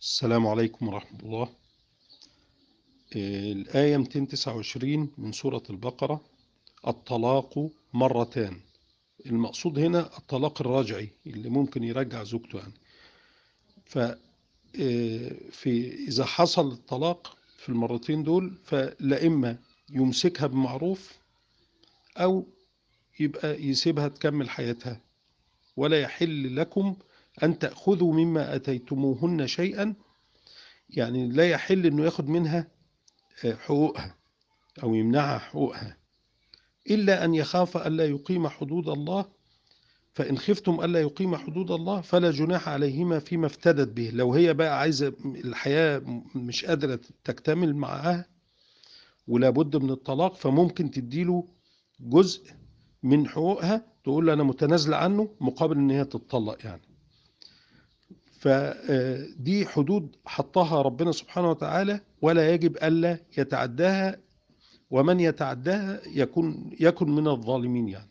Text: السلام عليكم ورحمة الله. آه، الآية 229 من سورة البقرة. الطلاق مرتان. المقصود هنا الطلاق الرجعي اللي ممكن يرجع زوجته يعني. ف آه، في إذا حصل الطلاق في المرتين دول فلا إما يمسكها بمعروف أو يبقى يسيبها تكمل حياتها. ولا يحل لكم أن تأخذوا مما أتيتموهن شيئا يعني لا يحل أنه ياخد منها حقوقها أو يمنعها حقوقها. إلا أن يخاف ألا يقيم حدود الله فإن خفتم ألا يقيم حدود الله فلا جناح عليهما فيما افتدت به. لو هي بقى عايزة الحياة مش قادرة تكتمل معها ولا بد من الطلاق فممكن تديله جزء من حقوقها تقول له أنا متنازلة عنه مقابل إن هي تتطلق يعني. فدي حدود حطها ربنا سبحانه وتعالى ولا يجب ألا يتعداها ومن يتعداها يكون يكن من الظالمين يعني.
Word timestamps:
السلام 0.00 0.46
عليكم 0.46 0.88
ورحمة 0.88 1.18
الله. 1.20 1.48
آه، 3.16 3.52
الآية 3.52 3.96
229 3.96 5.10
من 5.18 5.32
سورة 5.32 5.62
البقرة. 5.70 6.20
الطلاق 6.86 7.70
مرتان. 7.92 8.60
المقصود 9.26 9.78
هنا 9.78 10.18
الطلاق 10.18 10.60
الرجعي 10.60 11.10
اللي 11.26 11.48
ممكن 11.48 11.84
يرجع 11.84 12.22
زوجته 12.24 12.58
يعني. 12.58 12.72
ف 13.86 13.98
آه، 14.80 15.36
في 15.50 15.94
إذا 16.08 16.24
حصل 16.24 16.72
الطلاق 16.72 17.36
في 17.58 17.68
المرتين 17.68 18.22
دول 18.22 18.58
فلا 18.64 19.26
إما 19.26 19.58
يمسكها 19.90 20.46
بمعروف 20.46 21.12
أو 22.16 22.46
يبقى 23.20 23.62
يسيبها 23.64 24.08
تكمل 24.08 24.50
حياتها. 24.50 25.00
ولا 25.76 26.00
يحل 26.00 26.56
لكم 26.56 26.96
أن 27.42 27.58
تأخذوا 27.58 28.14
مما 28.14 28.54
أتيتموهن 28.56 29.46
شيئا 29.46 29.94
يعني 30.90 31.28
لا 31.28 31.48
يحل 31.50 31.86
أنه 31.86 32.04
ياخد 32.04 32.28
منها 32.28 32.68
حقوقها 33.44 34.14
أو 34.82 34.94
يمنعها 34.94 35.38
حقوقها. 35.38 35.96
إلا 36.90 37.24
أن 37.24 37.34
يخاف 37.34 37.76
ألا 37.76 38.04
يقيم 38.06 38.48
حدود 38.48 38.88
الله 38.88 39.24
فإن 40.12 40.38
خفتم 40.38 40.80
ألا 40.84 41.00
يقيم 41.00 41.36
حدود 41.36 41.70
الله 41.70 42.00
فلا 42.00 42.30
جناح 42.30 42.68
عليهما 42.68 43.18
فيما 43.18 43.46
افتدت 43.46 43.88
به. 43.88 44.10
لو 44.10 44.34
هي 44.34 44.54
بقى 44.54 44.78
عايزة 44.80 45.12
الحياة 45.24 46.22
مش 46.34 46.64
قادرة 46.64 47.00
تكتمل 47.24 47.76
معها 47.76 48.26
ولا 49.28 49.50
بد 49.50 49.76
من 49.76 49.90
الطلاق 49.90 50.34
فممكن 50.34 50.90
تديله 50.90 51.48
جزء 52.00 52.50
من 53.02 53.28
حقوقها 53.28 53.84
تقول 54.04 54.26
له 54.26 54.32
أنا 54.32 54.42
متنازلة 54.42 54.96
عنه 54.96 55.28
مقابل 55.40 55.76
إن 55.76 55.90
هي 55.90 56.04
تتطلق 56.04 56.66
يعني. 56.66 56.82
فدي 58.40 59.66
حدود 59.66 60.16
حطها 60.26 60.82
ربنا 60.82 61.12
سبحانه 61.12 61.50
وتعالى 61.50 62.00
ولا 62.22 62.54
يجب 62.54 62.76
ألا 62.76 63.18
يتعداها 63.38 64.16
ومن 64.90 65.20
يتعداها 65.20 66.00
يكون 66.06 66.70
يكن 66.80 67.10
من 67.10 67.28
الظالمين 67.28 67.88
يعني. 67.88 68.10